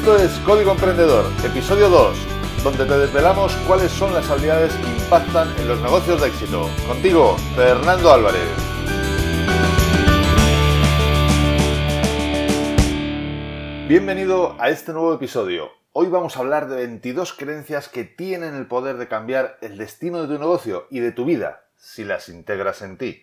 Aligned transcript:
Esto 0.00 0.16
es 0.16 0.32
Código 0.46 0.70
Emprendedor, 0.70 1.26
episodio 1.44 1.90
2, 1.90 2.16
donde 2.64 2.86
te 2.86 2.98
desvelamos 3.00 3.54
cuáles 3.68 3.92
son 3.92 4.14
las 4.14 4.30
habilidades 4.30 4.72
que 4.72 4.88
impactan 4.88 5.54
en 5.58 5.68
los 5.68 5.78
negocios 5.78 6.22
de 6.22 6.28
éxito. 6.28 6.70
Contigo, 6.88 7.36
Fernando 7.54 8.10
Álvarez. 8.10 8.48
Bienvenido 13.88 14.56
a 14.58 14.70
este 14.70 14.94
nuevo 14.94 15.12
episodio. 15.12 15.68
Hoy 15.92 16.06
vamos 16.06 16.34
a 16.34 16.40
hablar 16.40 16.70
de 16.70 16.76
22 16.76 17.34
creencias 17.34 17.90
que 17.90 18.04
tienen 18.04 18.54
el 18.54 18.66
poder 18.66 18.96
de 18.96 19.06
cambiar 19.06 19.58
el 19.60 19.76
destino 19.76 20.22
de 20.22 20.28
tu 20.34 20.40
negocio 20.40 20.86
y 20.88 21.00
de 21.00 21.12
tu 21.12 21.26
vida 21.26 21.66
si 21.76 22.04
las 22.04 22.30
integras 22.30 22.80
en 22.80 22.96
ti. 22.96 23.22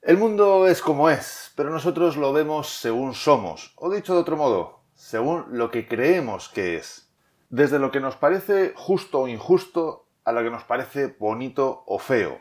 El 0.00 0.16
mundo 0.16 0.66
es 0.68 0.80
como 0.80 1.10
es, 1.10 1.52
pero 1.54 1.68
nosotros 1.68 2.16
lo 2.16 2.32
vemos 2.32 2.70
según 2.70 3.12
somos, 3.12 3.74
o 3.76 3.92
dicho 3.92 4.14
de 4.14 4.20
otro 4.20 4.38
modo, 4.38 4.81
según 5.02 5.46
lo 5.50 5.72
que 5.72 5.88
creemos 5.88 6.48
que 6.48 6.76
es. 6.76 7.10
Desde 7.50 7.80
lo 7.80 7.90
que 7.90 7.98
nos 7.98 8.14
parece 8.14 8.72
justo 8.76 9.22
o 9.22 9.28
injusto 9.28 10.06
a 10.24 10.30
lo 10.30 10.44
que 10.44 10.50
nos 10.50 10.62
parece 10.62 11.16
bonito 11.18 11.82
o 11.86 11.98
feo. 11.98 12.40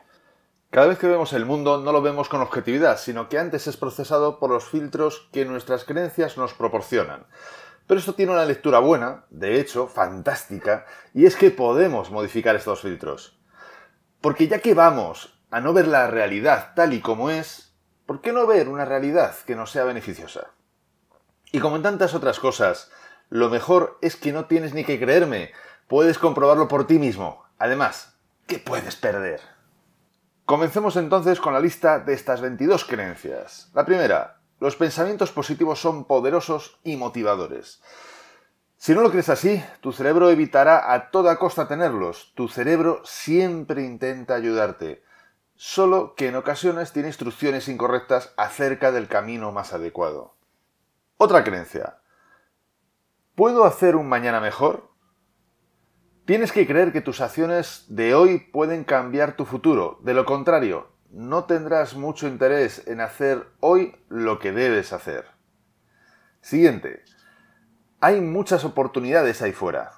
Cada 0.70 0.86
vez 0.86 1.00
que 1.00 1.08
vemos 1.08 1.34
el 1.34 1.48
mundo 1.48 1.80
no 1.80 1.92
lo 1.92 2.04
vemos 2.04 2.30
con 2.30 2.40
objetividad, 2.40 3.00
sino 3.00 3.30
que 3.30 3.40
antes 3.40 3.66
es 3.66 3.78
procesado 3.78 4.38
por 4.38 4.52
los 4.52 4.66
filtros 4.70 5.28
que 5.34 5.44
nuestras 5.44 5.86
creencias 5.86 6.38
nos 6.38 6.54
proporcionan. 6.54 7.26
Pero 7.88 8.00
esto 8.00 8.14
tiene 8.14 8.32
una 8.32 8.46
lectura 8.46 8.78
buena, 8.78 9.26
de 9.32 9.60
hecho, 9.60 9.88
fantástica, 9.88 10.86
y 11.16 11.26
es 11.26 11.36
que 11.36 11.50
podemos 11.50 12.12
modificar 12.12 12.56
estos 12.56 12.82
filtros. 12.82 13.40
Porque 14.22 14.48
ya 14.48 14.60
que 14.60 14.76
vamos 14.76 15.42
a 15.50 15.62
no 15.62 15.74
ver 15.74 15.88
la 15.88 16.06
realidad 16.06 16.74
tal 16.76 16.94
y 16.94 17.02
como 17.02 17.32
es, 17.32 17.76
¿por 18.06 18.22
qué 18.22 18.32
no 18.32 18.46
ver 18.46 18.70
una 18.70 18.86
realidad 18.86 19.36
que 19.48 19.56
nos 19.56 19.72
sea 19.72 19.84
beneficiosa? 19.84 20.52
Y 21.52 21.60
como 21.60 21.76
en 21.76 21.84
tantas 21.84 22.14
otras 22.14 22.40
cosas, 22.40 22.92
lo 23.30 23.50
mejor 23.50 23.98
es 24.02 24.16
que 24.16 24.32
no 24.32 24.46
tienes 24.46 24.74
ni 24.74 24.84
que 24.84 25.00
creerme, 25.00 25.52
puedes 25.88 26.18
comprobarlo 26.18 26.68
por 26.68 26.88
ti 26.88 27.00
mismo. 27.00 27.44
Además, 27.60 28.16
¿qué 28.48 28.60
puedes 28.60 28.96
perder? 28.96 29.42
Comencemos 30.46 30.96
entonces 30.96 31.40
con 31.40 31.54
la 31.54 31.60
lista 31.60 32.00
de 32.00 32.14
estas 32.14 32.42
22 32.42 32.86
creencias. 32.86 33.70
La 33.74 33.86
primera, 33.86 34.42
los 34.60 34.76
pensamientos 34.76 35.32
positivos 35.32 35.80
son 35.80 36.06
poderosos 36.06 36.80
y 36.84 36.98
motivadores. 36.98 37.82
Si 38.78 38.94
no 38.94 39.02
lo 39.02 39.12
crees 39.12 39.30
así, 39.30 39.64
tu 39.82 39.92
cerebro 39.92 40.30
evitará 40.30 40.94
a 40.94 41.12
toda 41.12 41.38
costa 41.38 41.68
tenerlos. 41.68 42.34
Tu 42.36 42.48
cerebro 42.48 43.02
siempre 43.06 43.84
intenta 43.84 44.36
ayudarte 44.36 45.04
solo 45.64 46.16
que 46.16 46.28
en 46.28 46.36
ocasiones 46.36 46.92
tiene 46.92 47.10
instrucciones 47.10 47.68
incorrectas 47.68 48.34
acerca 48.36 48.92
del 48.92 49.08
camino 49.08 49.52
más 49.52 49.74
adecuado. 49.74 50.34
Otra 51.24 51.44
creencia. 51.44 52.00
¿Puedo 53.36 53.66
hacer 53.66 53.96
un 53.96 54.10
mañana 54.10 54.40
mejor? 54.40 54.90
Tienes 56.26 56.52
que 56.52 56.66
creer 56.66 56.92
que 56.92 57.02
tus 57.02 57.22
acciones 57.22 57.86
de 57.90 58.16
hoy 58.16 58.40
pueden 58.40 58.84
cambiar 58.84 59.36
tu 59.36 59.46
futuro. 59.46 60.00
De 60.02 60.16
lo 60.16 60.26
contrario, 60.26 60.92
no 61.12 61.44
tendrás 61.44 61.96
mucho 61.96 62.28
interés 62.28 62.88
en 62.88 63.02
hacer 63.02 63.46
hoy 63.60 64.04
lo 64.10 64.40
que 64.40 64.52
debes 64.52 64.94
hacer. 64.94 65.28
Siguiente. 66.42 67.04
Hay 68.00 68.20
muchas 68.20 68.66
oportunidades 68.66 69.44
ahí 69.44 69.52
fuera. 69.52 69.92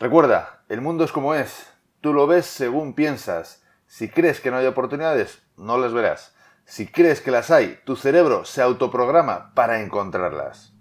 Recuerda, 0.00 0.64
el 0.68 0.80
mundo 0.80 1.04
es 1.04 1.12
como 1.12 1.36
es. 1.36 1.72
Tú 2.00 2.12
lo 2.12 2.26
ves 2.26 2.46
según 2.46 2.94
piensas 2.94 3.62
si 3.86 4.08
crees 4.08 4.40
que 4.40 4.50
no 4.50 4.56
hay 4.56 4.66
oportunidades, 4.66 5.40
no 5.56 5.78
las 5.78 5.92
verás. 5.92 6.35
Si 6.66 6.88
crees 6.88 7.20
que 7.20 7.30
las 7.30 7.52
hay, 7.52 7.80
tu 7.84 7.94
cerebro 7.94 8.44
se 8.44 8.60
autoprograma 8.60 9.54
para 9.54 9.80
encontrarlas. 9.82 10.74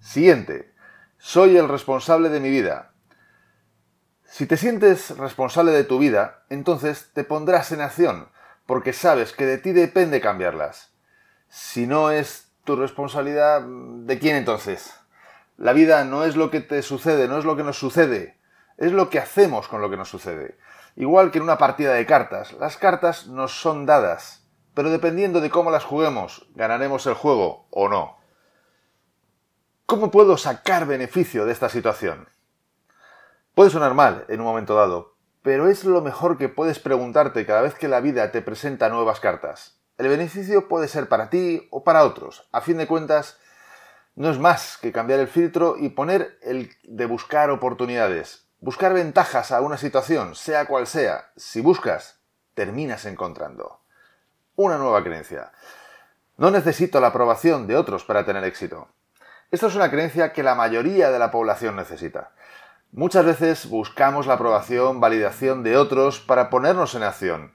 Siguiente. 0.00 0.72
Soy 1.18 1.58
el 1.58 1.68
responsable 1.68 2.30
de 2.30 2.40
mi 2.40 2.48
vida. 2.48 2.92
Si 4.24 4.46
te 4.46 4.56
sientes 4.56 5.10
responsable 5.18 5.72
de 5.72 5.84
tu 5.84 5.98
vida, 5.98 6.44
entonces 6.48 7.10
te 7.12 7.24
pondrás 7.24 7.72
en 7.72 7.82
acción, 7.82 8.30
porque 8.64 8.94
sabes 8.94 9.32
que 9.32 9.44
de 9.44 9.58
ti 9.58 9.72
depende 9.72 10.22
cambiarlas. 10.22 10.94
Si 11.50 11.86
no 11.86 12.10
es 12.10 12.50
tu 12.64 12.76
responsabilidad, 12.76 13.62
¿de 13.66 14.18
quién 14.18 14.34
entonces? 14.34 14.94
La 15.58 15.74
vida 15.74 16.04
no 16.04 16.24
es 16.24 16.36
lo 16.36 16.50
que 16.50 16.60
te 16.60 16.80
sucede, 16.80 17.28
no 17.28 17.38
es 17.38 17.44
lo 17.44 17.54
que 17.54 17.64
nos 17.64 17.78
sucede, 17.78 18.38
es 18.78 18.92
lo 18.92 19.10
que 19.10 19.18
hacemos 19.18 19.68
con 19.68 19.82
lo 19.82 19.90
que 19.90 19.96
nos 19.98 20.08
sucede. 20.08 20.56
Igual 20.96 21.30
que 21.30 21.38
en 21.38 21.44
una 21.44 21.58
partida 21.58 21.92
de 21.92 22.06
cartas, 22.06 22.54
las 22.54 22.78
cartas 22.78 23.26
nos 23.26 23.60
son 23.60 23.84
dadas, 23.84 24.47
pero 24.74 24.90
dependiendo 24.90 25.40
de 25.40 25.50
cómo 25.50 25.70
las 25.70 25.84
juguemos, 25.84 26.46
ganaremos 26.54 27.06
el 27.06 27.14
juego 27.14 27.66
o 27.70 27.88
no. 27.88 28.18
¿Cómo 29.86 30.10
puedo 30.10 30.36
sacar 30.36 30.86
beneficio 30.86 31.46
de 31.46 31.52
esta 31.52 31.68
situación? 31.68 32.28
Puede 33.54 33.70
sonar 33.70 33.94
mal 33.94 34.24
en 34.28 34.40
un 34.40 34.46
momento 34.46 34.74
dado, 34.74 35.16
pero 35.42 35.68
es 35.68 35.84
lo 35.84 36.02
mejor 36.02 36.38
que 36.38 36.48
puedes 36.48 36.78
preguntarte 36.78 37.46
cada 37.46 37.62
vez 37.62 37.74
que 37.74 37.88
la 37.88 38.00
vida 38.00 38.30
te 38.30 38.42
presenta 38.42 38.88
nuevas 38.88 39.18
cartas. 39.18 39.80
El 39.96 40.08
beneficio 40.08 40.68
puede 40.68 40.88
ser 40.88 41.08
para 41.08 41.28
ti 41.30 41.66
o 41.70 41.82
para 41.82 42.04
otros. 42.04 42.48
A 42.52 42.60
fin 42.60 42.76
de 42.76 42.86
cuentas, 42.86 43.38
no 44.14 44.30
es 44.30 44.38
más 44.38 44.78
que 44.78 44.92
cambiar 44.92 45.20
el 45.20 45.28
filtro 45.28 45.76
y 45.76 45.88
poner 45.88 46.38
el 46.42 46.70
de 46.84 47.06
buscar 47.06 47.50
oportunidades. 47.50 48.48
Buscar 48.60 48.92
ventajas 48.92 49.52
a 49.52 49.60
una 49.60 49.76
situación, 49.76 50.34
sea 50.34 50.66
cual 50.66 50.86
sea, 50.86 51.32
si 51.36 51.60
buscas, 51.60 52.20
terminas 52.54 53.06
encontrando. 53.06 53.80
Una 54.60 54.76
nueva 54.76 55.04
creencia. 55.04 55.52
No 56.36 56.50
necesito 56.50 56.98
la 56.98 57.06
aprobación 57.06 57.68
de 57.68 57.76
otros 57.76 58.02
para 58.02 58.26
tener 58.26 58.42
éxito. 58.42 58.88
Esto 59.52 59.68
es 59.68 59.76
una 59.76 59.88
creencia 59.88 60.32
que 60.32 60.42
la 60.42 60.56
mayoría 60.56 61.12
de 61.12 61.20
la 61.20 61.30
población 61.30 61.76
necesita. 61.76 62.32
Muchas 62.90 63.24
veces 63.24 63.68
buscamos 63.68 64.26
la 64.26 64.34
aprobación, 64.34 64.98
validación 64.98 65.62
de 65.62 65.76
otros 65.76 66.18
para 66.18 66.50
ponernos 66.50 66.96
en 66.96 67.04
acción. 67.04 67.52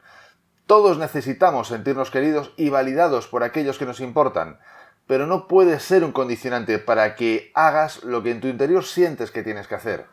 Todos 0.66 0.98
necesitamos 0.98 1.68
sentirnos 1.68 2.10
queridos 2.10 2.54
y 2.56 2.70
validados 2.70 3.28
por 3.28 3.44
aquellos 3.44 3.78
que 3.78 3.86
nos 3.86 4.00
importan, 4.00 4.62
pero 5.06 5.28
no 5.28 5.50
puede 5.50 5.82
ser 5.82 6.06
un 6.06 6.14
condicionante 6.14 6.80
para 6.80 7.16
que 7.16 7.52
hagas 7.54 8.02
lo 8.06 8.24
que 8.24 8.32
en 8.32 8.40
tu 8.40 8.48
interior 8.48 8.86
sientes 8.86 9.30
que 9.30 9.44
tienes 9.44 9.68
que 9.68 9.76
hacer. 9.76 10.08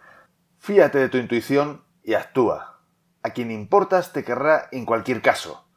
Fíate 0.58 0.98
de 0.98 1.08
tu 1.08 1.18
intuición 1.18 1.84
y 2.02 2.14
actúa. 2.14 2.80
A 3.22 3.30
quien 3.30 3.52
importas 3.52 4.12
te 4.12 4.24
querrá 4.24 4.66
en 4.72 4.84
cualquier 4.84 5.22
caso. 5.22 5.69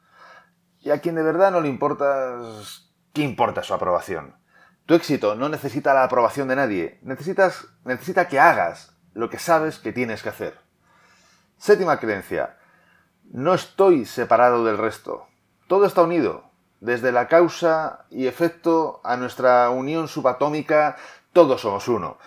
Y 0.84 0.90
a 0.90 1.00
quien 1.00 1.14
de 1.14 1.22
verdad 1.22 1.50
no 1.50 1.62
le 1.62 1.68
importas, 1.68 2.90
¿qué 3.14 3.22
importa 3.22 3.62
su 3.62 3.72
aprobación? 3.72 4.36
Tu 4.84 4.94
éxito 4.94 5.34
no 5.34 5.48
necesita 5.48 5.94
la 5.94 6.04
aprobación 6.04 6.46
de 6.46 6.56
nadie, 6.56 6.98
necesitas, 7.00 7.66
necesita 7.86 8.28
que 8.28 8.38
hagas 8.38 8.94
lo 9.14 9.30
que 9.30 9.38
sabes 9.38 9.78
que 9.78 9.94
tienes 9.94 10.22
que 10.22 10.28
hacer. 10.28 10.58
Séptima 11.56 11.98
creencia. 11.98 12.58
No 13.32 13.54
estoy 13.54 14.04
separado 14.04 14.62
del 14.66 14.76
resto. 14.76 15.26
Todo 15.68 15.86
está 15.86 16.02
unido. 16.02 16.44
Desde 16.80 17.12
la 17.12 17.28
causa 17.28 18.04
y 18.10 18.26
efecto 18.26 19.00
a 19.04 19.16
nuestra 19.16 19.70
unión 19.70 20.06
subatómica, 20.06 20.96
todos 21.32 21.62
somos 21.62 21.88
uno. 21.88 22.18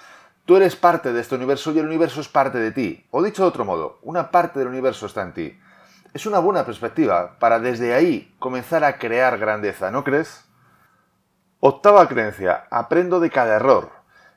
Tú 0.45 0.57
eres 0.57 0.75
parte 0.75 1.13
de 1.13 1.21
este 1.21 1.35
universo 1.35 1.71
y 1.73 1.79
el 1.79 1.85
universo 1.85 2.21
es 2.21 2.27
parte 2.27 2.57
de 2.57 2.71
ti. 2.71 3.05
O 3.11 3.21
dicho 3.21 3.43
de 3.43 3.49
otro 3.49 3.65
modo, 3.65 3.99
una 4.01 4.31
parte 4.31 4.57
del 4.57 4.69
universo 4.69 5.05
está 5.05 5.21
en 5.21 5.33
ti. 5.35 5.59
Es 6.17 6.25
una 6.25 6.39
buena 6.39 6.65
perspectiva 6.65 7.37
para 7.37 7.59
desde 7.59 7.93
ahí 7.93 8.35
comenzar 8.39 8.83
a 8.83 8.97
crear 8.97 9.37
grandeza, 9.37 9.91
¿no 9.91 10.03
crees? 10.03 10.45
Octava 11.59 12.07
creencia. 12.07 12.65
Aprendo 12.71 13.19
de 13.19 13.29
cada 13.29 13.57
error. 13.57 13.91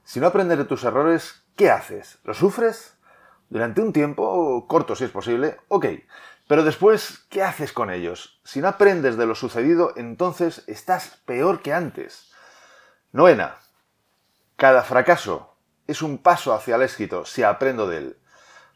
Si 0.05 0.21
no 0.21 0.27
aprendes 0.27 0.59
de 0.59 0.67
tus 0.67 0.85
errores, 0.85 1.43
¿qué 1.57 1.71
haces? 1.71 2.19
¿Lo 2.25 2.35
sufres? 2.35 2.99
Durante 3.49 3.81
un 3.81 3.95
tiempo, 3.95 4.67
corto 4.69 4.95
si 4.95 5.05
es 5.05 5.11
posible, 5.11 5.57
ok. 5.69 5.87
Pero 6.47 6.65
después, 6.65 7.25
¿qué 7.31 7.43
haces 7.43 7.73
con 7.73 7.89
ellos? 7.89 8.43
Si 8.45 8.61
no 8.61 8.69
aprendes 8.69 9.17
de 9.17 9.25
lo 9.25 9.35
sucedido, 9.35 9.95
entonces 9.97 10.65
estás 10.67 11.23
peor 11.25 11.63
que 11.63 11.73
antes. 11.73 12.31
Novena. 13.11 13.57
Cada 14.57 14.83
fracaso 14.83 15.57
es 15.87 16.03
un 16.03 16.19
paso 16.19 16.53
hacia 16.53 16.77
el 16.77 16.83
éxito 16.83 17.25
si 17.25 17.43
aprendo 17.43 17.89
de 17.89 17.97
él. 17.97 18.20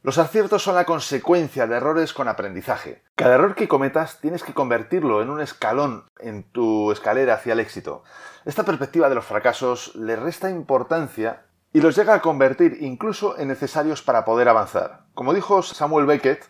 Los 0.04 0.18
aciertos 0.18 0.62
son 0.62 0.74
la 0.74 0.84
consecuencia 0.84 1.66
de 1.66 1.76
errores 1.76 2.12
con 2.12 2.28
aprendizaje. 2.28 3.02
Cada 3.14 3.36
error 3.36 3.54
que 3.54 3.68
cometas 3.68 4.20
tienes 4.20 4.42
que 4.42 4.52
convertirlo 4.52 5.22
en 5.22 5.30
un 5.30 5.40
escalón 5.40 6.10
en 6.18 6.42
tu 6.42 6.92
escalera 6.92 7.32
hacia 7.32 7.54
el 7.54 7.60
éxito. 7.60 8.04
Esta 8.44 8.64
perspectiva 8.64 9.08
de 9.08 9.14
los 9.14 9.24
fracasos 9.24 9.94
le 9.94 10.14
resta 10.16 10.50
importancia 10.50 11.46
y 11.72 11.80
los 11.80 11.96
llega 11.96 12.12
a 12.12 12.20
convertir 12.20 12.76
incluso 12.82 13.38
en 13.38 13.48
necesarios 13.48 14.02
para 14.02 14.26
poder 14.26 14.50
avanzar. 14.50 15.06
Como 15.14 15.32
dijo 15.32 15.62
Samuel 15.62 16.04
Beckett, 16.04 16.44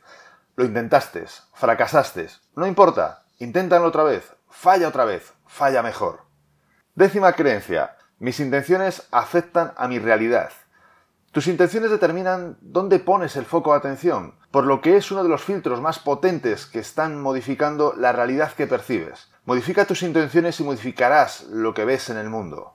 lo 0.57 0.65
intentaste, 0.65 1.25
fracasaste, 1.53 2.27
no 2.57 2.67
importa, 2.67 3.23
inténtalo 3.39 3.87
otra 3.87 4.03
vez, 4.03 4.35
falla 4.51 4.89
otra 4.89 5.05
vez, 5.05 5.33
falla 5.47 5.81
mejor. 5.81 6.23
Décima 6.97 7.35
creencia, 7.35 7.97
mis 8.19 8.41
intenciones 8.41 9.07
afectan 9.13 9.75
a 9.77 9.87
mi 9.87 10.01
realidad. 10.01 10.51
Tus 11.35 11.49
intenciones 11.49 11.91
determinan 11.91 12.59
dónde 12.61 13.01
pones 13.01 13.35
el 13.35 13.45
foco 13.45 13.73
de 13.73 13.79
atención, 13.79 14.37
por 14.53 14.67
lo 14.67 14.81
que 14.81 14.97
es 14.97 15.11
uno 15.11 15.25
de 15.25 15.29
los 15.29 15.43
filtros 15.43 15.81
más 15.81 15.99
potentes 15.99 16.65
que 16.65 16.79
están 16.79 17.21
modificando 17.21 17.93
la 17.97 18.13
realidad 18.13 18.53
que 18.53 18.69
percibes. 18.69 19.33
Modifica 19.45 19.85
tus 19.85 20.05
intenciones 20.05 20.61
y 20.61 20.63
modificarás 20.63 21.43
lo 21.51 21.75
que 21.75 21.85
ves 21.85 22.09
en 22.09 22.19
el 22.19 22.31
mundo. 22.31 22.75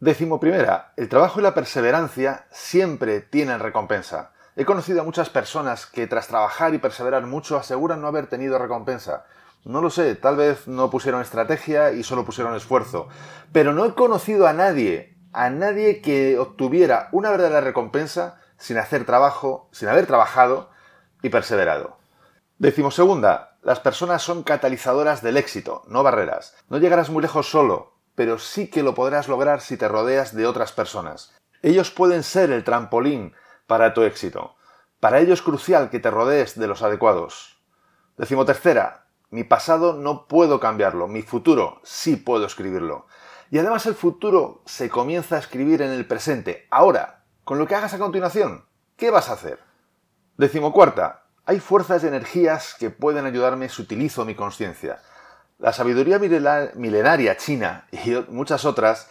Décimo 0.00 0.40
primera, 0.40 0.94
el 0.96 1.10
trabajo 1.10 1.40
y 1.40 1.42
la 1.42 1.52
perseverancia 1.52 2.46
siempre 2.50 3.20
tienen 3.20 3.60
recompensa. 3.60 4.32
He 4.56 4.64
conocido 4.64 5.02
a 5.02 5.04
muchas 5.04 5.28
personas 5.28 5.84
que 5.84 6.06
tras 6.06 6.28
trabajar 6.28 6.72
y 6.72 6.78
perseverar 6.78 7.26
mucho 7.26 7.58
aseguran 7.58 8.00
no 8.00 8.08
haber 8.08 8.26
tenido 8.26 8.58
recompensa. 8.58 9.26
No 9.66 9.82
lo 9.82 9.90
sé, 9.90 10.14
tal 10.14 10.36
vez 10.36 10.66
no 10.66 10.88
pusieron 10.88 11.20
estrategia 11.20 11.92
y 11.92 12.02
solo 12.02 12.24
pusieron 12.24 12.56
esfuerzo. 12.56 13.08
Pero 13.52 13.74
no 13.74 13.84
he 13.84 13.92
conocido 13.92 14.46
a 14.46 14.54
nadie, 14.54 15.17
a 15.32 15.50
nadie 15.50 16.00
que 16.00 16.38
obtuviera 16.38 17.08
una 17.12 17.30
verdadera 17.30 17.60
recompensa 17.60 18.40
sin 18.56 18.78
hacer 18.78 19.04
trabajo, 19.04 19.68
sin 19.72 19.88
haber 19.88 20.06
trabajado 20.06 20.70
y 21.22 21.28
perseverado. 21.28 21.98
Décimo 22.58 22.90
segunda, 22.90 23.56
las 23.62 23.80
personas 23.80 24.22
son 24.22 24.42
catalizadoras 24.42 25.22
del 25.22 25.36
éxito, 25.36 25.82
no 25.86 26.02
barreras. 26.02 26.56
No 26.68 26.78
llegarás 26.78 27.10
muy 27.10 27.22
lejos 27.22 27.50
solo, 27.50 27.94
pero 28.14 28.38
sí 28.38 28.68
que 28.68 28.82
lo 28.82 28.94
podrás 28.94 29.28
lograr 29.28 29.60
si 29.60 29.76
te 29.76 29.88
rodeas 29.88 30.34
de 30.34 30.46
otras 30.46 30.72
personas. 30.72 31.36
Ellos 31.62 31.90
pueden 31.90 32.22
ser 32.22 32.50
el 32.50 32.64
trampolín 32.64 33.34
para 33.66 33.94
tu 33.94 34.02
éxito. 34.02 34.56
Para 35.00 35.20
ello 35.20 35.34
es 35.34 35.42
crucial 35.42 35.90
que 35.90 36.00
te 36.00 36.10
rodees 36.10 36.58
de 36.58 36.66
los 36.66 36.82
adecuados. 36.82 37.60
Decimo 38.16 38.44
tercera, 38.44 39.06
mi 39.30 39.44
pasado 39.44 39.92
no 39.92 40.26
puedo 40.26 40.58
cambiarlo, 40.58 41.06
mi 41.06 41.22
futuro 41.22 41.80
sí 41.84 42.16
puedo 42.16 42.46
escribirlo. 42.46 43.06
Y 43.50 43.58
además 43.58 43.86
el 43.86 43.94
futuro 43.94 44.62
se 44.66 44.90
comienza 44.90 45.36
a 45.36 45.38
escribir 45.38 45.82
en 45.82 45.90
el 45.90 46.06
presente, 46.06 46.66
ahora, 46.70 47.24
con 47.44 47.58
lo 47.58 47.66
que 47.66 47.74
hagas 47.74 47.94
a 47.94 47.98
continuación. 47.98 48.64
¿Qué 48.96 49.10
vas 49.10 49.28
a 49.30 49.34
hacer? 49.34 49.58
Decimo 50.36 50.72
cuarta, 50.72 51.24
hay 51.46 51.60
fuerzas 51.60 52.04
y 52.04 52.08
energías 52.08 52.74
que 52.78 52.90
pueden 52.90 53.24
ayudarme 53.24 53.68
si 53.68 53.80
utilizo 53.80 54.24
mi 54.24 54.34
conciencia. 54.34 55.00
La 55.58 55.72
sabiduría 55.72 56.18
milenaria 56.18 57.36
china 57.36 57.86
y 57.90 58.14
muchas 58.28 58.64
otras 58.64 59.08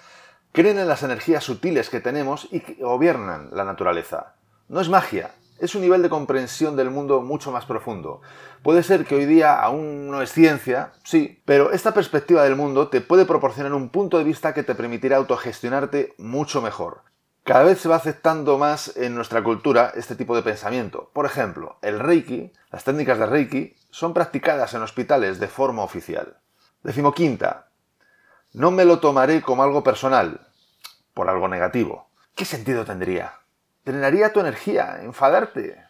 creen 0.51 0.78
en 0.78 0.88
las 0.88 1.04
energías 1.04 1.44
sutiles 1.44 1.89
que 1.89 2.00
tenemos 2.00 2.48
y 2.51 2.60
que 2.60 2.75
gobiernan 2.75 3.50
la 3.51 3.63
naturaleza. 3.63 4.36
No 4.69 4.80
es 4.80 4.89
magia, 4.89 5.31
es 5.59 5.75
un 5.75 5.81
nivel 5.81 6.01
de 6.01 6.09
comprensión 6.09 6.75
del 6.75 6.89
mundo 6.89 7.21
mucho 7.21 7.51
más 7.51 7.65
profundo. 7.65 8.21
Puede 8.63 8.83
ser 8.83 9.06
que 9.06 9.15
hoy 9.15 9.25
día 9.25 9.59
aún 9.59 10.09
no 10.09 10.21
es 10.21 10.31
ciencia, 10.31 10.92
sí, 11.04 11.42
pero 11.45 11.71
esta 11.71 11.94
perspectiva 11.94 12.44
del 12.44 12.56
mundo 12.56 12.89
te 12.89 13.01
puede 13.01 13.25
proporcionar 13.25 13.74
un 13.74 13.89
punto 13.89 14.18
de 14.18 14.24
vista 14.24 14.54
que 14.54 14.63
te 14.63 14.75
permitirá 14.75 15.18
autogestionarte 15.18 16.13
mucho 16.18 16.62
mejor. 16.62 17.01
Cada 17.44 17.63
vez 17.63 17.80
se 17.80 17.88
va 17.88 17.95
aceptando 17.95 18.57
más 18.57 18.98
en 18.98 19.15
nuestra 19.15 19.42
cultura 19.42 19.94
este 19.95 20.15
tipo 20.15 20.36
de 20.36 20.44
pensamiento. 20.44 21.12
Por 21.13 21.25
ejemplo, 21.25 21.77
el 21.81 22.00
Reiki, 22.00 22.51
las 22.71 22.83
técnicas 22.83 23.19
de 23.19 23.25
Reiki, 23.25 23.75
son 23.89 24.13
practicadas 24.13 24.74
en 24.74 24.81
hospitales 24.81 25.39
de 25.39 25.48
forma 25.48 25.83
oficial. 25.83 26.38
Decimoquinta, 26.83 27.69
no 28.51 28.71
me 28.71 28.83
lo 28.83 29.00
tomaré 29.00 29.42
como 29.42 29.63
algo 29.63 29.81
personal, 29.81 30.48
por 31.13 31.30
algo 31.30 31.48
negativo. 31.48 32.10
¿Qué 32.36 32.44
sentido 32.44 32.83
tendría? 32.83 33.33
Drenaría 33.88 34.34
tu 34.34 34.42
energía, 34.42 35.00
enfadarte. 35.01 35.81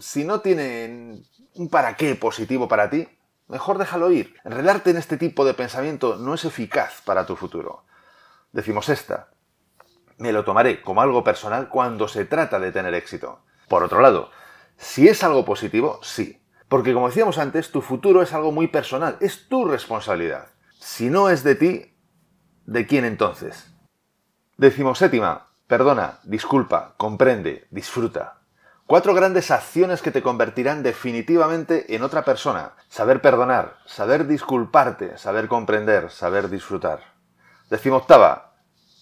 Si 0.00 0.22
no 0.22 0.42
tiene 0.42 1.22
un 1.54 1.70
para 1.70 1.96
qué 1.96 2.14
positivo 2.14 2.68
para 2.68 2.90
ti, 2.90 3.08
mejor 3.48 3.78
déjalo 3.78 4.10
ir. 4.10 4.34
Enredarte 4.44 4.90
en 4.90 4.98
este 4.98 5.16
tipo 5.16 5.46
de 5.46 5.54
pensamiento 5.54 6.16
no 6.16 6.34
es 6.34 6.44
eficaz 6.44 7.00
para 7.06 7.24
tu 7.24 7.34
futuro. 7.34 7.86
Decimos 8.52 8.90
esta, 8.90 9.30
me 10.18 10.30
lo 10.30 10.44
tomaré 10.44 10.82
como 10.82 11.00
algo 11.00 11.24
personal 11.24 11.70
cuando 11.70 12.06
se 12.06 12.26
trata 12.26 12.60
de 12.60 12.70
tener 12.70 12.92
éxito. 12.92 13.40
Por 13.66 13.82
otro 13.82 14.02
lado, 14.02 14.30
si 14.76 15.08
es 15.08 15.24
algo 15.24 15.46
positivo, 15.46 16.00
sí. 16.02 16.44
Porque 16.68 16.92
como 16.92 17.08
decíamos 17.08 17.38
antes, 17.38 17.72
tu 17.72 17.80
futuro 17.80 18.20
es 18.20 18.34
algo 18.34 18.52
muy 18.52 18.66
personal, 18.68 19.16
es 19.20 19.48
tu 19.48 19.64
responsabilidad. 19.64 20.48
Si 20.78 21.08
no 21.08 21.30
es 21.30 21.42
de 21.44 21.54
ti, 21.54 21.96
¿de 22.66 22.86
quién 22.86 23.06
entonces? 23.06 23.74
Decimos 24.58 24.98
séptima, 24.98 25.51
perdona, 25.66 26.18
disculpa, 26.24 26.94
comprende, 26.96 27.66
disfruta. 27.70 28.38
Cuatro 28.86 29.14
grandes 29.14 29.50
acciones 29.50 30.02
que 30.02 30.10
te 30.10 30.22
convertirán 30.22 30.82
definitivamente 30.82 31.94
en 31.94 32.02
otra 32.02 32.24
persona. 32.24 32.72
Saber 32.88 33.22
perdonar, 33.22 33.76
saber 33.86 34.26
disculparte, 34.26 35.16
saber 35.16 35.48
comprender, 35.48 36.10
saber 36.10 36.50
disfrutar. 36.50 37.00
octava, 37.70 38.52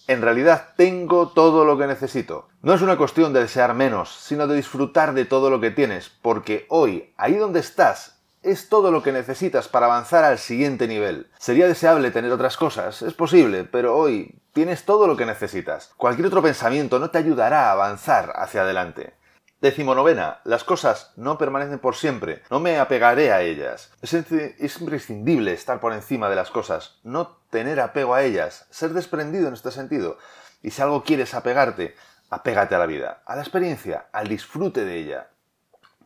en 0.06 0.22
realidad 0.22 0.74
tengo 0.76 1.28
todo 1.28 1.64
lo 1.64 1.78
que 1.78 1.86
necesito. 1.86 2.48
No 2.62 2.74
es 2.74 2.82
una 2.82 2.96
cuestión 2.96 3.32
de 3.32 3.40
desear 3.40 3.74
menos, 3.74 4.14
sino 4.14 4.46
de 4.46 4.56
disfrutar 4.56 5.14
de 5.14 5.24
todo 5.24 5.50
lo 5.50 5.60
que 5.60 5.70
tienes, 5.70 6.10
porque 6.22 6.66
hoy, 6.68 7.14
ahí 7.16 7.34
donde 7.34 7.60
estás, 7.60 8.19
es 8.42 8.68
todo 8.68 8.90
lo 8.90 9.02
que 9.02 9.12
necesitas 9.12 9.68
para 9.68 9.86
avanzar 9.86 10.24
al 10.24 10.38
siguiente 10.38 10.88
nivel. 10.88 11.30
Sería 11.38 11.66
deseable 11.66 12.10
tener 12.10 12.32
otras 12.32 12.56
cosas, 12.56 13.02
es 13.02 13.14
posible, 13.14 13.64
pero 13.64 13.96
hoy 13.96 14.40
tienes 14.52 14.84
todo 14.84 15.06
lo 15.06 15.16
que 15.16 15.26
necesitas. 15.26 15.92
Cualquier 15.96 16.28
otro 16.28 16.42
pensamiento 16.42 16.98
no 16.98 17.10
te 17.10 17.18
ayudará 17.18 17.68
a 17.68 17.72
avanzar 17.72 18.32
hacia 18.36 18.62
adelante. 18.62 19.14
Decimonovena, 19.60 20.40
las 20.44 20.64
cosas 20.64 21.12
no 21.16 21.36
permanecen 21.36 21.78
por 21.78 21.94
siempre, 21.94 22.42
no 22.50 22.60
me 22.60 22.78
apegaré 22.78 23.30
a 23.30 23.42
ellas. 23.42 23.92
Es, 24.00 24.14
es, 24.14 24.80
imprescindible 24.80 25.52
estar 25.52 25.80
por 25.80 25.92
encima 25.92 26.30
de 26.30 26.36
las 26.36 26.50
cosas, 26.50 26.98
no 27.02 27.36
tener 27.50 27.78
apego 27.78 28.14
a 28.14 28.22
ellas, 28.22 28.66
ser 28.70 28.94
desprendido 28.94 29.48
en 29.48 29.54
este 29.54 29.70
sentido. 29.70 30.16
Y 30.62 30.70
si 30.70 30.80
algo 30.80 31.04
quieres 31.04 31.34
apegarte, 31.34 31.94
apégate 32.30 32.74
a 32.74 32.78
la 32.78 32.86
vida, 32.86 33.22
a 33.26 33.36
la 33.36 33.42
experiencia, 33.42 34.06
al 34.12 34.28
disfrute 34.28 34.86
de 34.86 34.96
ella. 34.96 35.29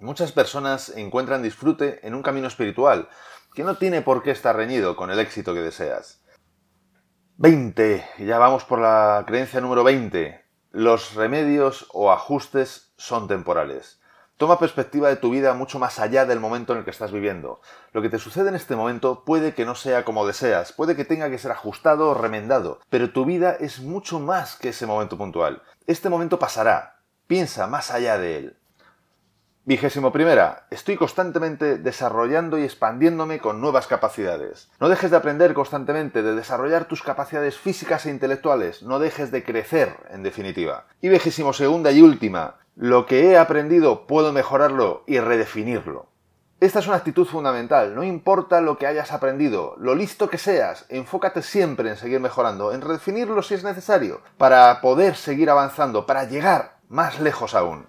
Muchas 0.05 0.33
personas 0.33 0.91
encuentran 0.97 1.43
disfrute 1.43 2.07
en 2.07 2.15
un 2.15 2.23
camino 2.23 2.47
espiritual, 2.47 3.09
que 3.55 3.65
no 3.65 3.79
tiene 3.79 4.03
por 4.03 4.23
qué 4.23 4.33
estar 4.33 4.55
reñido 4.55 4.97
con 4.97 5.11
el 5.11 5.19
éxito 5.19 5.55
que 5.55 5.61
deseas. 5.61 6.23
20. 7.39 8.05
Ya 8.19 8.37
vamos 8.37 8.67
por 8.67 8.81
la 8.81 9.25
creencia 9.27 9.63
número 9.63 9.83
20. 9.83 10.45
Los 10.73 11.15
remedios 11.15 11.87
o 11.95 12.13
ajustes 12.13 12.93
son 12.99 13.29
temporales. 13.29 13.99
Toma 14.37 14.59
perspectiva 14.59 15.09
de 15.09 15.17
tu 15.17 15.31
vida 15.31 15.55
mucho 15.55 15.79
más 15.79 15.99
allá 15.99 16.27
del 16.27 16.39
momento 16.39 16.75
en 16.75 16.81
el 16.81 16.85
que 16.85 16.91
estás 16.91 17.11
viviendo. 17.11 17.63
Lo 17.95 18.03
que 18.03 18.11
te 18.11 18.19
sucede 18.19 18.51
en 18.51 18.57
este 18.57 18.77
momento 18.77 19.25
puede 19.25 19.55
que 19.55 19.65
no 19.65 19.75
sea 19.75 20.05
como 20.05 20.27
deseas, 20.27 20.75
puede 20.75 20.97
que 20.97 21.07
tenga 21.07 21.31
que 21.31 21.39
ser 21.39 21.51
ajustado 21.51 22.11
o 22.11 22.15
remendado, 22.15 22.79
pero 22.91 23.11
tu 23.11 23.25
vida 23.25 23.57
es 23.59 23.81
mucho 23.81 24.21
más 24.21 24.57
que 24.57 24.69
ese 24.69 24.85
momento 24.85 25.17
puntual. 25.17 25.63
Este 25.87 26.11
momento 26.11 26.39
pasará. 26.39 27.01
Piensa 27.27 27.67
más 27.69 27.91
allá 27.91 28.19
de 28.19 28.37
él. 28.37 28.59
Vigésimo 29.67 30.13
primera, 30.13 30.67
estoy 30.69 30.99
constantemente 30.99 31.79
desarrollando 31.79 32.59
y 32.59 32.65
expandiéndome 32.65 33.39
con 33.39 33.63
nuevas 33.63 33.87
capacidades. 33.87 34.69
No 34.79 34.91
dejes 34.91 35.11
de 35.11 35.17
aprender 35.17 35.55
constantemente, 35.55 36.23
de 36.23 36.35
desarrollar 36.35 36.85
tus 36.85 37.03
capacidades 37.03 37.57
físicas 37.57 38.05
e 38.05 38.11
intelectuales, 38.11 38.83
no 38.83 38.99
dejes 38.99 39.31
de 39.31 39.43
crecer, 39.43 39.97
en 40.11 40.23
definitiva. 40.23 40.85
Y 41.01 41.09
vigésimo 41.09 41.55
segunda 41.55 41.93
y 41.93 42.03
última, 42.03 42.57
lo 42.77 43.07
que 43.07 43.31
he 43.31 43.39
aprendido 43.39 44.07
puedo 44.07 44.35
mejorarlo 44.35 45.03
y 45.07 45.19
redefinirlo. 45.19 46.09
Esta 46.61 46.81
es 46.81 46.87
una 46.87 46.97
actitud 46.97 47.27
fundamental, 47.27 47.95
no 47.95 48.05
importa 48.05 48.61
lo 48.61 48.77
que 48.77 48.87
hayas 48.87 49.13
aprendido, 49.13 49.77
lo 49.79 49.95
listo 49.95 50.29
que 50.29 50.37
seas, 50.37 50.85
enfócate 50.91 51.41
siempre 51.41 51.89
en 51.89 51.97
seguir 51.97 52.21
mejorando, 52.21 52.75
en 52.75 52.83
redefinirlo 52.83 53.43
si 53.43 53.55
es 53.55 53.65
necesario, 53.65 54.21
para 54.37 54.83
poder 54.83 55.17
seguir 55.17 55.49
avanzando, 55.49 56.05
para 56.05 56.25
llegar 56.25 56.77
más 56.91 57.19
lejos 57.19 57.55
aún. 57.55 57.87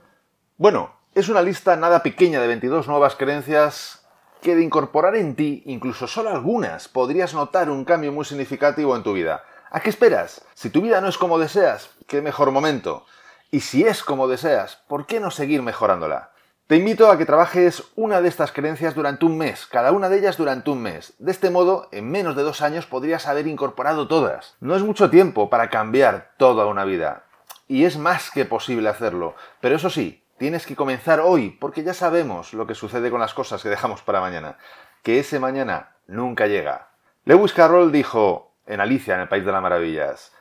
Bueno, 0.58 0.96
es 1.16 1.30
una 1.30 1.42
lista 1.42 1.78
nada 1.78 2.04
pequeña 2.04 2.42
de 2.42 2.48
22 2.48 2.90
nuevas 2.90 3.16
creencias 3.16 4.06
que 4.42 4.54
de 4.54 4.64
incorporar 4.64 5.16
en 5.16 5.36
ti, 5.36 5.64
incluso 5.66 6.08
solo 6.08 6.30
algunas, 6.30 6.90
podrías 6.90 7.34
notar 7.34 7.70
un 7.70 7.86
cambio 7.86 8.12
muy 8.12 8.26
significativo 8.26 8.98
en 8.98 9.04
tu 9.04 9.14
vida. 9.14 9.46
¿A 9.72 9.80
qué 9.80 9.90
esperas? 9.90 10.42
Si 10.56 10.70
tu 10.70 10.82
vida 10.82 11.00
no 11.00 11.08
es 11.08 11.18
como 11.18 11.40
deseas, 11.40 11.90
qué 12.06 12.22
mejor 12.22 12.52
momento. 12.52 13.06
Y 13.50 13.62
si 13.62 13.86
es 13.86 14.04
como 14.04 14.28
deseas, 14.28 14.76
¿por 14.90 15.06
qué 15.06 15.22
no 15.22 15.32
seguir 15.32 15.62
mejorándola? 15.62 16.32
Te 16.68 16.76
invito 16.76 17.10
a 17.10 17.18
que 17.18 17.26
trabajes 17.26 17.84
una 17.96 18.20
de 18.20 18.28
estas 18.28 18.52
creencias 18.52 18.94
durante 18.94 19.24
un 19.24 19.38
mes, 19.38 19.68
cada 19.68 19.94
una 19.94 20.10
de 20.10 20.18
ellas 20.18 20.36
durante 20.36 20.70
un 20.70 20.82
mes. 20.82 21.14
De 21.18 21.32
este 21.32 21.50
modo, 21.50 21.88
en 21.94 22.12
menos 22.12 22.36
de 22.36 22.44
dos 22.44 22.62
años 22.62 22.88
podrías 22.88 23.26
haber 23.26 23.48
incorporado 23.48 24.10
todas. 24.10 24.58
No 24.60 24.76
es 24.76 24.84
mucho 24.84 25.10
tiempo 25.10 25.50
para 25.50 25.70
cambiar 25.70 26.34
toda 26.38 26.66
una 26.66 26.84
vida. 26.84 27.24
Y 27.70 27.86
es 27.86 27.98
más 27.98 28.32
que 28.32 28.44
posible 28.44 28.90
hacerlo. 28.90 29.36
Pero 29.62 29.78
eso 29.78 29.90
sí, 29.90 30.25
Tienes 30.38 30.66
que 30.66 30.76
comenzar 30.76 31.22
hoy, 31.22 31.52
porque 31.52 31.84
ya 31.84 31.94
sabemos 31.94 32.54
lo 32.54 32.68
que 32.68 32.76
sucede 32.76 33.10
con 33.10 33.22
las 33.22 33.34
cosas 33.34 33.64
que 33.64 33.70
dejamos 33.70 34.02
para 34.02 34.20
mañana, 34.20 34.58
que 35.02 35.20
ese 35.20 35.40
mañana 35.40 35.96
nunca 36.08 36.48
llega. 36.48 36.90
Lewis 37.24 37.54
Carroll 37.54 37.92
dijo 37.92 38.54
en 38.68 38.82
Alicia, 38.82 39.16
en 39.16 39.22
el 39.22 39.30
País 39.30 39.46
de 39.46 39.52
las 39.54 39.62
Maravillas, 39.62 40.34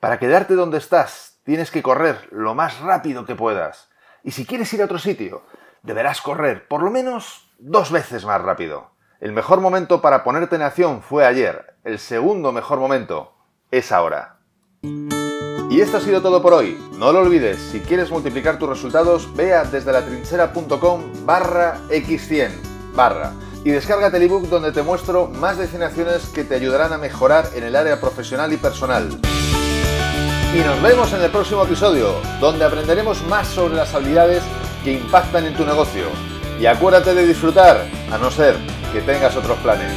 para 0.00 0.18
quedarte 0.18 0.54
donde 0.54 0.78
estás, 0.78 1.40
tienes 1.44 1.70
que 1.70 1.82
correr 1.82 2.28
lo 2.30 2.54
más 2.54 2.80
rápido 2.80 3.24
que 3.24 3.34
puedas. 3.34 3.88
Y 4.22 4.32
si 4.32 4.44
quieres 4.44 4.72
ir 4.74 4.82
a 4.82 4.84
otro 4.84 4.98
sitio, 4.98 5.42
deberás 5.82 6.20
correr 6.20 6.68
por 6.68 6.82
lo 6.82 6.90
menos 6.90 7.50
dos 7.58 7.90
veces 7.90 8.24
más 8.26 8.42
rápido. 8.42 8.90
El 9.20 9.32
mejor 9.32 9.60
momento 9.60 10.02
para 10.02 10.24
ponerte 10.24 10.56
en 10.56 10.62
acción 10.62 11.02
fue 11.02 11.26
ayer. 11.26 11.74
El 11.84 11.98
segundo 11.98 12.52
mejor 12.52 12.78
momento 12.78 13.34
es 13.70 13.92
ahora. 13.92 14.38
Y 15.70 15.82
esto 15.82 15.98
ha 15.98 16.00
sido 16.00 16.22
todo 16.22 16.40
por 16.40 16.54
hoy. 16.54 16.78
No 16.96 17.12
lo 17.12 17.20
olvides, 17.20 17.58
si 17.70 17.80
quieres 17.80 18.10
multiplicar 18.10 18.58
tus 18.58 18.68
resultados, 18.68 19.28
vea 19.34 19.64
desde 19.64 19.92
la 19.92 20.02
barra 21.26 21.80
x100 21.90 22.50
barra 22.94 23.32
y 23.64 23.70
descárgate 23.70 24.16
el 24.16 24.24
ebook 24.24 24.48
donde 24.48 24.72
te 24.72 24.82
muestro 24.82 25.28
más 25.28 25.58
destinaciones 25.58 26.26
que 26.28 26.44
te 26.44 26.54
ayudarán 26.54 26.92
a 26.92 26.98
mejorar 26.98 27.50
en 27.54 27.64
el 27.64 27.76
área 27.76 28.00
profesional 28.00 28.52
y 28.52 28.56
personal. 28.56 29.08
Y 30.54 30.60
nos 30.60 30.80
vemos 30.80 31.12
en 31.12 31.20
el 31.20 31.30
próximo 31.30 31.64
episodio, 31.64 32.14
donde 32.40 32.64
aprenderemos 32.64 33.22
más 33.26 33.46
sobre 33.46 33.74
las 33.74 33.94
habilidades 33.94 34.42
que 34.82 34.92
impactan 34.92 35.44
en 35.44 35.54
tu 35.54 35.66
negocio. 35.66 36.06
Y 36.58 36.64
acuérdate 36.64 37.14
de 37.14 37.26
disfrutar, 37.26 37.86
a 38.10 38.16
no 38.16 38.30
ser 38.30 38.56
que 38.92 39.02
tengas 39.02 39.36
otros 39.36 39.58
planes. 39.58 39.92